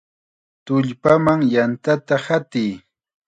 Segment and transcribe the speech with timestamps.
[0.65, 2.71] ¡Tullpaman yantata hatiy!